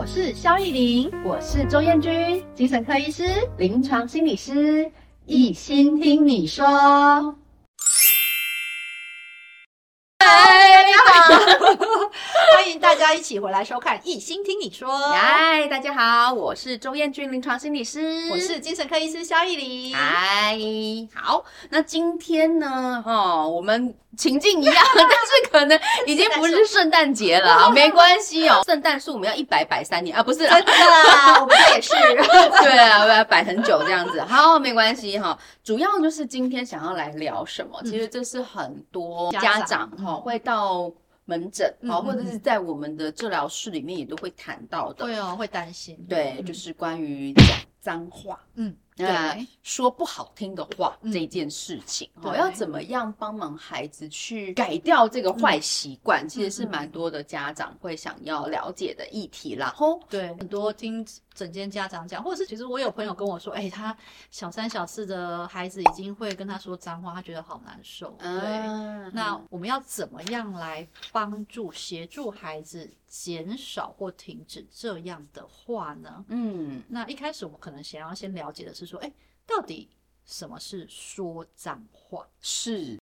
[0.00, 3.22] 我是肖逸玲，我是周艳君，精神科医师、
[3.58, 4.90] 临床心理师，
[5.26, 6.66] 一心听你说。
[10.24, 11.34] 嗨，你好，
[12.56, 14.88] 欢迎大家一起回来收看《一心听你说》。
[15.12, 19.92] 嗨，大家好，我是周艳君，临床心理师，我是精神科医师萧亦伶。
[19.92, 20.56] 嗨，
[21.12, 23.94] 好，那今天呢，哈，我们。
[24.18, 28.60] 情境一样， 但是可能已经不是圣诞节了， 没关系哦。
[28.66, 31.92] 圣诞树我们要一摆摆三年啊，不是真的啦，我们也是。
[32.60, 34.20] 对啊，我要摆很久这样子。
[34.22, 35.38] 好，没关系哈。
[35.62, 37.80] 主要就是今天想要来聊什么？
[37.84, 40.90] 其实这是很多家长哈会到
[41.30, 45.04] 门诊啊，或者是在我们的治疗室里面也都会谈到的。
[45.04, 45.96] 对哦，会担心。
[46.08, 47.46] 对，就是关于讲
[47.78, 48.40] 脏话。
[48.56, 48.74] 嗯。
[48.96, 59.72] 对，说不好听的话这件事情，哦，要怎么样帮忙孩子去改掉这个坏习惯，其实是蛮多的家长会想要了解的议题啦。
[59.74, 63.96] 吼，对，很多听整间家长讲，或者是其实我有朋友跟我说，哎，他
[64.30, 68.14] 小三小四的孩子已经会跟他说脏话，他觉得好难受。
[68.18, 68.28] 对，
[69.14, 76.22] 那我们要怎么样来帮助协助孩子减少或停止这样的话呢？
[76.28, 78.79] 嗯，那一开始我们可能想要先了解的是。
[78.86, 79.12] 说，哎，
[79.46, 79.90] 到底
[80.24, 82.26] 什么是说脏话？
[82.40, 82.98] 是，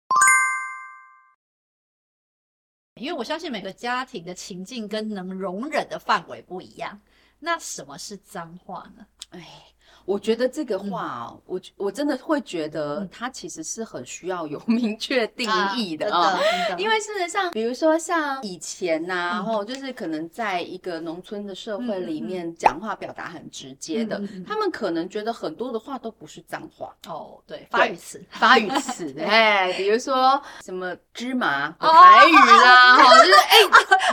[2.95, 7.01] 因为我相信每个家庭的情境跟能容忍的范围不一样。
[7.39, 9.07] 那什么是脏话呢？
[9.31, 9.75] 哎。
[10.09, 33.57] 我觉得这个话，嗯、我我真的会觉得它其实是很需要有 明确定义的啊，嗯、因为事实上，比如说像以前呐、啊，然后、嗯、就是可能在一个农村的社会里面，讲话表达很直接的，嗯、他们可能觉得很多的话都不是脏话哦，对，发语词，发语词，哎，比如说什么芝麻台语啦，哈、哦，就是哎，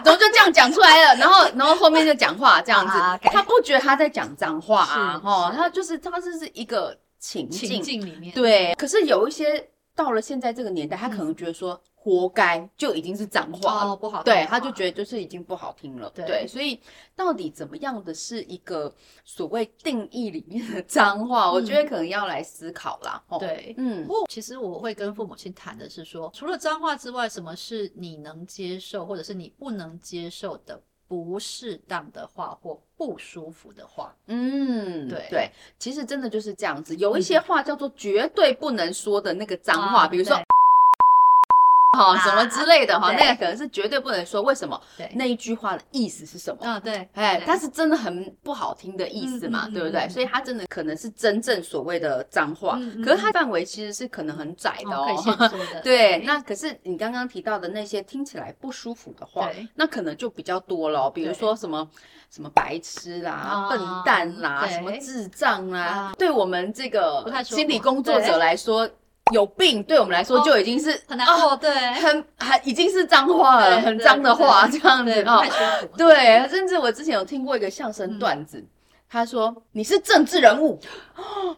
[0.03, 2.99] 怎么就这样讲出来了，然后然后后面就讲话这样子，
[3.31, 5.84] 他不觉得他在讲脏话啊，哈，他就。
[5.85, 8.73] 是，它这是一个情境，情境里面，对。
[8.75, 14.31] 可是有一些到了现在这个年代，他可能觉得说活该就已经是脏话了，哦，不好听。
[14.31, 16.12] 对，他就觉得就是已经不好听了。
[16.13, 16.79] 对，对，所以
[17.16, 21.50] 到底怎么样的是一个所谓定义里面的脏话？
[21.53, 23.23] 我觉得可能要来思考啦。
[23.40, 24.06] 对，嗯。
[24.06, 30.79] 不过其实我会跟父母亲谈的是说，除了脏话之外，什么是你能接受，或者是你不能接受的？
[31.07, 36.95] 不适当的话或不舒服的话，嗯，对对，其实真的就是这样子。
[36.95, 40.39] 有一些话叫做绝对不能说的那个脏话，比如说。
[41.95, 44.41] 好，什么之类的哈，那个可能是绝对不能说。
[44.41, 44.79] 为什么？
[44.97, 46.66] 对，那一句话的意思是什么？
[46.66, 50.07] 啊，对，哎，它是真的很不好听的意思嘛，对不对？
[50.09, 55.07] 所以它真的可能是真正所谓的脏话，可是它范围其实是可能很窄的哦。
[55.81, 61.09] 对，那可是你刚刚提到的那些听起来不舒服的话，那可能就比较多了。
[61.09, 61.88] 比如说什么
[62.29, 68.88] 什么白痴啦、笨蛋啦、什么智障啦，对我们这个心理工作者来说。
[69.34, 75.44] 有病，对我们来说就已经是很难过，对，很很已经是脏话了，很脏的话这样子哦。
[75.97, 78.64] 对，甚至我之前有听过一个相声段子，
[79.09, 80.80] 他说你是政治人物，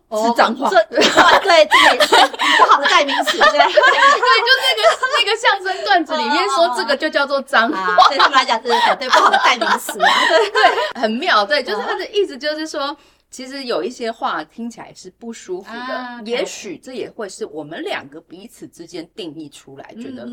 [0.07, 4.81] 哦是脏话，对，这也是不好的代名词，对， 对，就那个
[5.19, 12.95] 那个相声段子里面说这个就叫做脏话，对他们来讲是绝对不好的代名词，对 对，很妙，对，就是他的意思就是说。
[13.37, 20.27] 其实有一些话听起来是不舒服的，啊、也许这也会是我们两个彼此之间定义出来，嗯、觉得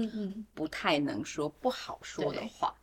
[0.54, 2.74] 不太能说、不好说的话。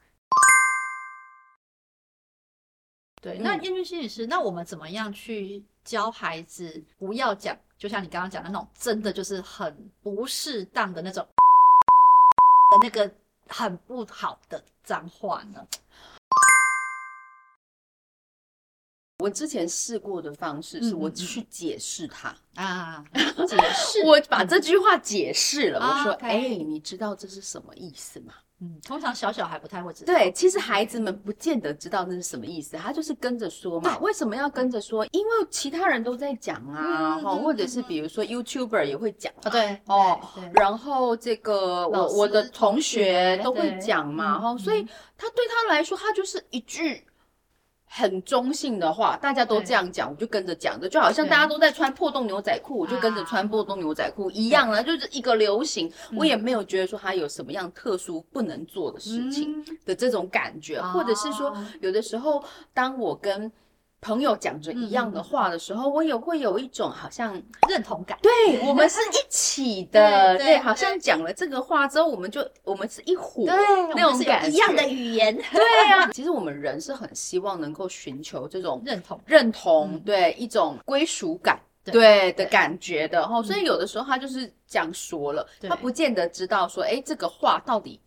[3.20, 7.58] 对，那燕君心理师，那我们怎么样去教孩子不要讲？
[7.80, 11.26] 就像你刚刚讲的那种，真的就是很不适当的那种
[12.70, 13.12] 的那个
[13.48, 15.68] 很不好的脏话呢？
[19.22, 23.06] 我之前试过的方式是我去解释它啊，
[23.48, 25.80] 解释，我把这句话解释了。
[25.80, 28.34] 我说，哎，你知道这是什么意思吗？
[28.64, 30.14] 嗯，通常小小孩不太会知道。
[30.14, 33.98] 对，其实孩子们不见得知道那是什么意思，他就是跟着说嘛。
[34.00, 35.06] 为什么要跟着说？
[35.12, 40.20] 因为其他人都在讲啊，哈或者是比如说 YouTuber 也会讲啊，对，哦，
[40.54, 44.84] 然后这个我我的同学都会讲嘛，哈，所以
[45.18, 47.04] 他对他来说，他就是一句。
[47.94, 55.92] 很中性的话，大家都这样讲，我就跟着讲的，就好像大家都在穿破洞牛仔裤，我就跟着穿破洞牛仔裤一样啊，就是一个流行。
[56.16, 62.42] 我也没有觉得说它有什么样特殊不能做的事情的这种感觉，或者是说，有的时候
[62.74, 63.52] 当我跟
[64.02, 67.40] 朋友讲着一样的话的时候，我也会有一种好像
[67.70, 68.18] 认同感。
[68.22, 73.56] 对，我们是一起的， 对，好像讲了这个话之后，我们就我们是一伙，对，
[73.96, 75.36] 那种感觉，一样的语言。
[75.54, 82.34] 对呀，其实我们人是很希望能够寻求这种认同、认同，对，一种归属感，对。
[82.34, 83.20] 的感觉的。
[83.20, 88.00] 然后，所以有的时候他就是这样说了，他不见得知道说，哎，这个话到底。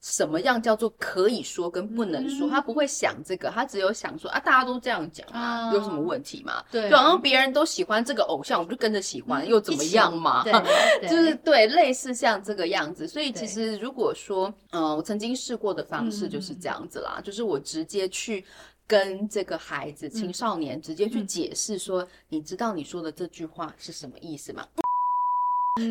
[0.00, 2.48] 什么样叫做可以说跟不能说？
[2.48, 6.64] 嗯、他不会想这个，他只有想说啊，大家都这样讲啊，嗯、有什么问题吗？
[6.70, 10.42] 对，然后别人都喜欢这个偶像，我们就跟着喜欢，嗯、又怎么样嘛？
[11.00, 13.06] 对，就是对，类似像这个样子。
[13.06, 18.42] 所以其实如果说，嗯、呃，我曾经试过的方式就是这样子啦，嗯、就是我直接去
[18.86, 24.66] 跟这个孩子、青少年、嗯、直接去解释说，嗯、你知道你说的这句话是什么意思吗？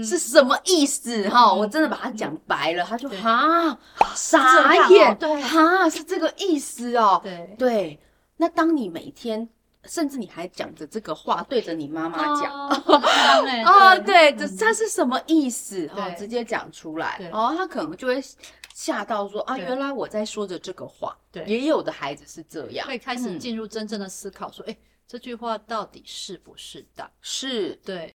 [0.03, 1.53] 是什么意思哈？
[1.53, 3.77] 我真的把它讲白了，他就哈？
[4.13, 5.41] 傻眼，对。
[5.41, 5.89] 哈？
[5.89, 7.19] 是这个意思哦。
[7.23, 7.55] 对。
[7.57, 7.99] 对，
[8.37, 9.47] 那当你每天
[9.85, 15.87] 甚至你还讲着这个话对着你妈妈讲，哦 对，这他是什么意思？
[15.87, 16.09] 哈？
[16.11, 18.21] 直接讲出来，哦，他可能就会
[18.75, 21.17] 吓到说啊，原来我在说着这个话。
[21.31, 24.77] 对，也有的孩子是这样，会开始进入真正的思考，说，哎，
[25.07, 27.09] 这句话到底是不是的？
[27.21, 27.73] 是。
[27.85, 28.13] 对。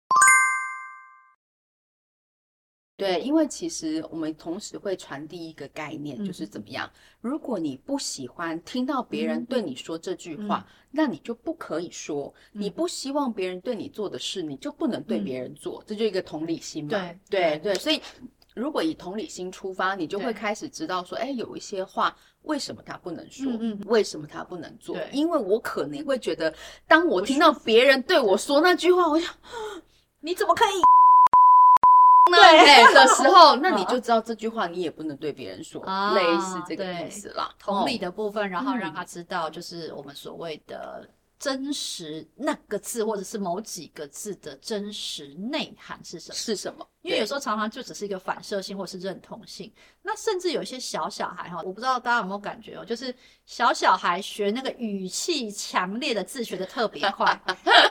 [2.97, 6.89] 对，因为其实我们同时会传递一个概念，嗯、就是怎么样？
[7.21, 12.33] 如果你不喜欢听到别人对你说这句话，嗯、那你就不可以说。
[12.53, 15.81] 嗯、你不希望别人对你做的事，你就不能对别人做。
[15.81, 16.91] 嗯、这就一个同理心嘛。
[16.91, 18.01] 对对对，所以
[18.55, 23.53] 如果以同理心出发，你就会开始知道说，哎，有一些话为什么他不能说？
[23.59, 24.97] 嗯、为什么他不能做？
[25.11, 26.55] 因为我可能会觉得，
[26.87, 29.35] 当我听到别人对我说那句话，我想，
[30.23, 30.81] 你怎么可以？
[32.51, 35.83] 对的时候，那你就知道这句话你也不能对别人说，
[36.15, 37.55] 类似这个意思啦。
[37.59, 41.09] 同理的部分，然后让他知道，就是我们所谓的
[41.39, 46.35] 真实那个字，或者是某几个字的真实内涵是什么？
[46.35, 46.87] 是什么？
[47.03, 49.71] 因为有时候常常就只是一个反射性，或是认同性。
[50.03, 53.15] 那甚至有一些小小孩哈，我不知道大家有没有感觉哦，就是
[53.47, 57.41] 小小孩学那个语气强烈的字学的特别快。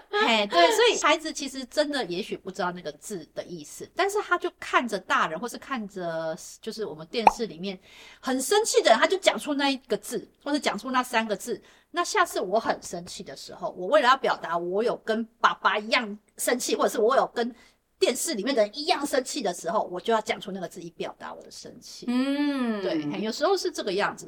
[0.10, 7.78] 嘿，对，所以孩子其实真的也许不知道那个字的意思，但是他就看着大人，或是看着就是我们电视里面
[8.20, 11.62] 很生气的人，他就讲出那一个字，或者讲出那三个字。
[11.92, 17.54] 那下次我很生气的时候，我为了要表达我有跟爸爸一样生气，或者是我有跟
[18.00, 22.06] 电视里面的人一样生气的时候，我就要讲出那个字，以表达我的生气。
[22.08, 24.28] 嗯，对，有时候是这个样子，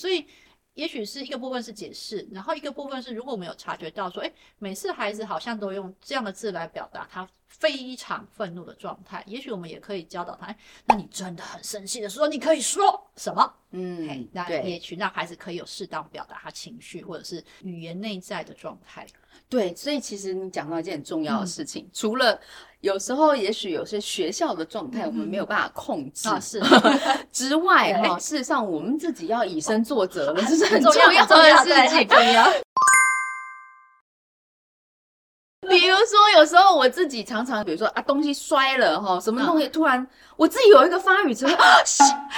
[0.00, 0.26] 所以。
[0.74, 10.54] 也许是一个部分是解释，然后一个部分是，如果我们有察觉到说，哎，每次孩子好像都用这样的字来表达他非常愤怒的状态，也许我们也可以教导他，
[10.86, 13.52] 那你真的很生气的时候，你可以说什么？
[13.72, 19.06] 嗯，那也许让孩子可以有适当表达他情绪或者是语言内在的状态。
[19.48, 22.40] 对，所以其实你讲到一件很重要的事情，除了
[22.80, 26.62] 有时候也许有些学校的状态我们没有办法控制是
[27.30, 32.08] 之外，哈，事实上我们自己要以身作则了，这是很重要的事情。
[35.70, 40.04] 比如说，有时候我自己常常，比如说啊，东西摔了哈，什么东西突然，
[40.36, 41.46] 我自己有一个发语词，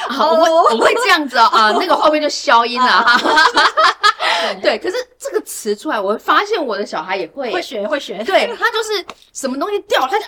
[0.09, 3.19] 好，我会我会这样子哦啊，那个后面就消音了哈。
[4.61, 8.23] 对，可是这个词出来，我会发现我的小孩也会会学会学。
[8.25, 10.25] 对，他就是什么东西掉，他就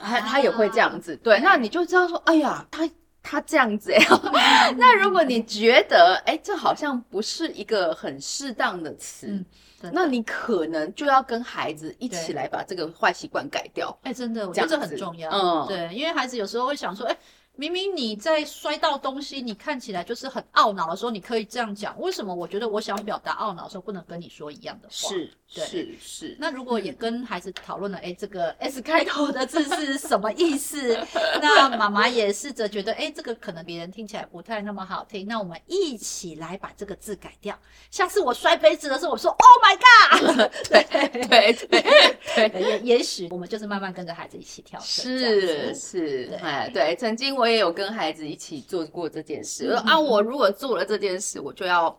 [0.00, 1.16] 啊，他他也会这样子。
[1.22, 2.88] 对，那你就知道说，哎呀，他
[3.22, 4.04] 他这样子哎。
[4.76, 9.44] 那如果你觉得哎，这好像不是一个很适当的词，
[9.92, 13.96] 那你可能就要跟孩子一起来把这个坏习惯改掉。
[14.02, 15.30] 哎，真的，我觉得这很重要。
[15.30, 17.16] 嗯，对，因为孩子有时候会想说，哎。
[17.60, 21.98] 明明你在摔到东西，你看起来就是很懊恼的时候，你可以这样讲。
[21.98, 22.32] 为什么？
[22.32, 25.08] 我觉得我想表达懊恼的时候，不能跟你说一样的话。
[25.08, 26.36] 是，对是，是。
[26.38, 30.96] 那如果也跟孩子讨论了，哎，这个 S 开头的字是什么意思？
[31.42, 35.26] 那妈妈也试着觉得，哎，这个可能别人听起来不太那么好听。
[35.26, 37.58] 那我们一起来把这个字改掉。
[37.90, 40.50] 下次我摔杯子的时候，我说 “Oh my God”。
[40.70, 44.78] 对对对对，也也许我们就是慢慢跟着孩子一起跳。
[44.78, 47.48] 是是，哎，对，曾经我。
[47.48, 51.98] 也有跟孩子一起做过这件事，说啊，我如果做了这件事，我就要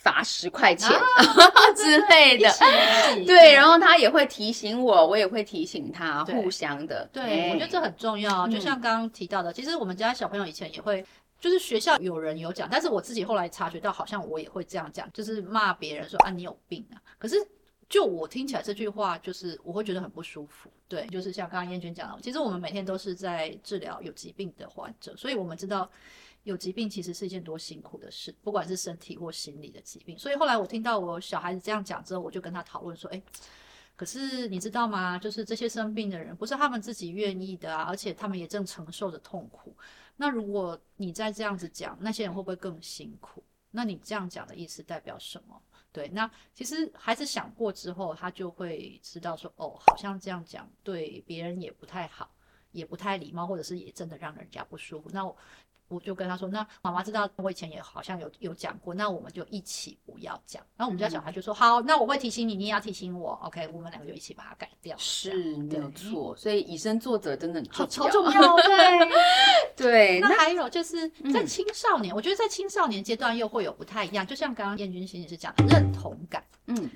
[0.00, 0.90] 罚十块钱
[1.76, 2.50] 之类的。
[3.24, 7.08] 对，然后他也会提醒我，我也会提醒他，互相的。
[7.12, 8.48] 对，我觉得这很重要。
[8.48, 11.04] 就像刚刚提到的，其实我们家小朋友以前也会，
[11.38, 16.98] 就是学校有人有讲，但是我自己后来察觉到，好像我也会这样讲，就是骂别人说啊，你有病啊。
[17.18, 17.36] 可是。
[17.90, 20.70] 就我听起来这句话，就是我会觉得很不舒服。
[20.86, 25.90] 对，就是像刚刚燕君讲的，其实我们每天都是在治疗有疾病的患者，所以我们知道
[26.42, 30.18] 有疾病其实是一件多辛苦的事，不管是身体或心理的疾病。
[30.18, 33.22] 所以后来我听到我小孩子这样讲之后，我就跟他讨论说：“哎，
[33.96, 35.18] 可是你知道吗？
[35.18, 39.76] 就是这些生病的人不是他们自己愿意的啊，而且他们也正承受着痛苦。
[40.16, 43.42] 那如果你再这样子讲，那些人会不会更辛苦？
[43.70, 45.60] 那你这样讲的意思代表什么？”
[45.92, 52.32] 对，那其实孩子想过之后，他就会知道说，哦，好像这样讲对别人也不太好，
[52.70, 55.10] 也不太礼貌，或者是也真的让人家不舒服。
[55.12, 55.36] 那我
[55.90, 56.00] 我。
[56.00, 63.32] 就跟他说：“那妈妈知道，我以前也好像有有讲过，那我们就一起不要讲。”然后我们家小孩就说：“好，那我会提醒你，你也要提醒我。
[63.44, 64.96] ”OK，我们两个就一起把它改掉。
[64.96, 66.34] 是，没有错。
[66.36, 68.56] 所以以身作则真的很重要，超重要。
[69.76, 70.20] 对 对。
[70.20, 76.42] 那还有就是在青少年，我觉得在青少年阶段又会有不太一样，就像刚刚燕君心理师讲的认同感。
[76.66, 76.90] 嗯。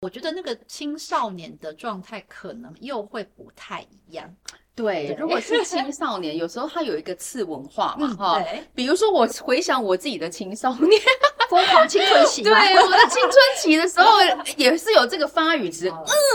[0.00, 4.32] 我觉得那个青少年的状态可能又会不太一样。
[4.78, 11.00] 对，如果是青少年， 有时候他有一个次文化嘛，哈、嗯，比如说我回想我自己的青少年，
[11.50, 14.18] 疯狂青春期，对，我的青春期的时候
[14.56, 15.88] 也是有这个发语词，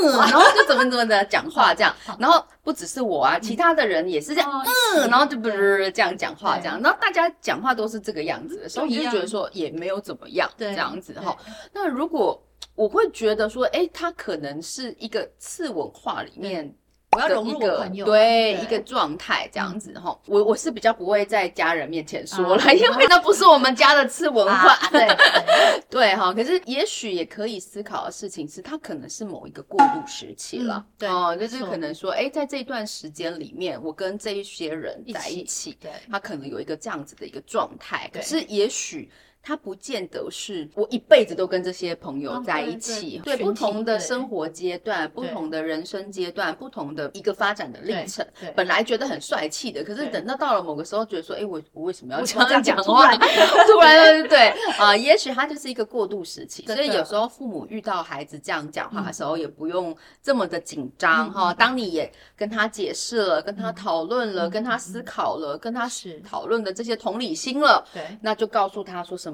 [0.03, 4.51] 嗯，然后就怎么怎么的讲话这样，然后不只是我啊，其他的人也是这样，
[4.95, 11.37] 嗯，然后就不是这样讲话这样，然后大家讲话都是这个样子的时候，你就觉得说也没有怎么样，这样子哈。
[11.71, 12.43] 那如果
[12.75, 16.75] 我会觉得说，哎，他可能是一个次文化里面。
[17.13, 20.17] 我要融入我朋友，对，一个状态这样子哈、嗯。
[20.27, 24.73] 我我是比较不会在家人面前说了，嗯、因为那不是我们家的次文化。
[24.73, 25.07] 啊、对
[25.89, 26.33] 对哈。
[26.33, 30.75] 可是也许也可以思考的事情是，他可能是某一个过渡时期了。
[30.77, 38.09] 嗯、对哦，就是可能说，哎，在这一段时间里面，我跟这一些人在一起，一起对，他可能有一个这样子的一个状态。
[38.13, 39.09] 可是也许。
[39.45, 48.25] 他不见得是我一辈子都跟这些朋友在一起，对，不同的生活阶段、不同的人生阶段、不同的一个发展的历程。
[48.55, 53.11] 本来觉得很帅气的，可是等到到了某个时候，觉得说，哎，我我为什么要这样讲话？
[53.67, 56.65] 突然，对对啊，也许他就是一个过渡时期。
[56.65, 61.53] 所以有时候父母遇到孩子这样讲话的时候，也不用这么的紧张哈。
[61.53, 69.32] 当你也跟他解释了、跟他讨论了、跟他思考了、跟他是讨论的这些同理心了，对，那就告诉他说什么。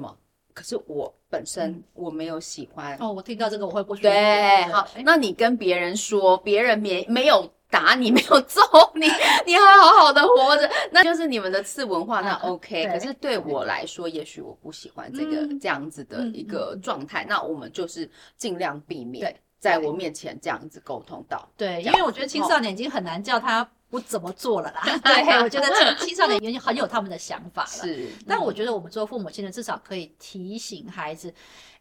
[0.60, 4.08] 可是我本身我没有喜欢哦，我听到这个我会不舒服。
[4.08, 8.60] 对，好，那你跟别人说，别人没没有打你，没有揍
[8.94, 9.06] 你，
[9.46, 12.86] 你还好好的活着，那就是你们的次文化，那 OK。
[12.88, 21.48] 可是对我来说，也许我不喜欢这个这样子的一个状态，那我们就是尽量避免在我面前这样子沟通到。
[21.56, 23.66] 对，因为我觉得青少年已经很难叫他。
[23.90, 25.66] 不怎么做了啦， 对，我觉得
[25.96, 27.68] 青青少年已经很有他们的想法了。
[27.68, 31.34] 是，但我觉得我们做父母亲的至少可以提醒孩子，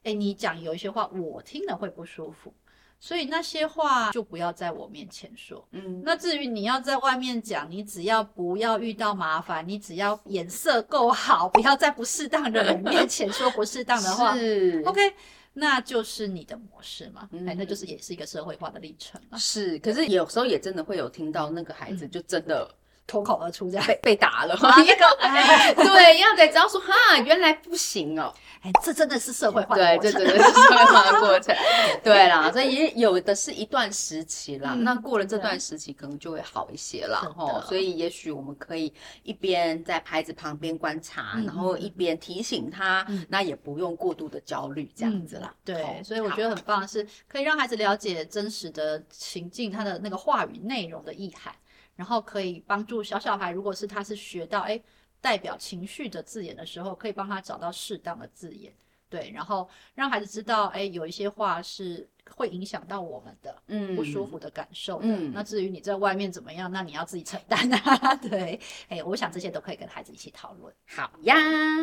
[0.03, 2.51] 哎，你讲有一些话我听了会不舒服，
[2.99, 5.63] 所以那些话就不要在我面前说。
[5.71, 14.33] 嗯，那至于你要在外面讲，你只要不要遇到麻烦，你只要颜色够好，不要在不适当的人面前说不适当的话。
[14.39, 15.13] 是，OK。
[15.53, 19.37] 那就是你的模式嘛，哎、嗯，那就是也是一个社会化的历程嘛。
[19.37, 22.69] 是，可是有时候也真的会有听到那个孩子就真的。
[23.09, 23.85] 脱口而出这样。
[23.87, 31.55] 被被打了，啊那个 哎、对，要得知道说哈，原来不行哦，哎，这真的是社会化的过程，对，这真的是社会化的过程，
[32.03, 51.51] 对啦，所以也有的是一段时期啦，嗯、那过了这段时期可能就会好一些了哈，所以也许我们可以一边在孩子旁边观察，嗯、然后一边提醒他，嗯、那也不用过度的焦虑这样子啦，嗯、对，所以我觉得很棒是可以让孩子了解真实的情境，他的那个话语内容的意涵。
[51.99, 54.81] 然后可以帮助小小孩，如果是他是学到诶
[55.19, 58.71] 代表情绪的字眼的时候，可以帮他找到适当的字眼，
[59.09, 65.07] 对，然后让孩子知道，诶有一些话是会影响到我们的，嗯，不舒服的感受的。
[65.09, 70.73] 嗯，那至于你在外面怎么样，那你要自己承担啊， 对，诶我想这些都可以跟孩子一起讨论。
[70.87, 71.35] 好呀，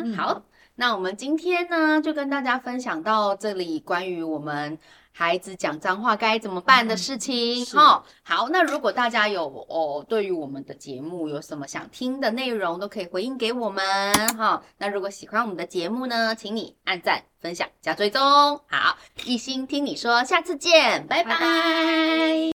[0.03, 0.41] 嗯、好，
[0.73, 4.79] 那我们今天呢就跟大家分享到这里，关于我们。
[5.19, 14.61] 孩子讲脏话该怎么办的事情，哈、嗯，好，那如果大家有哦，对于我们的节目有什么想听的内容，都可以回应给我们，哈。
[14.77, 18.21] 那如果喜欢我们的节目呢，请你按赞、分享、加追踪。
[18.67, 18.95] 好，
[19.25, 21.31] 一心听你说，下次见，拜拜。
[21.31, 22.56] 拜拜。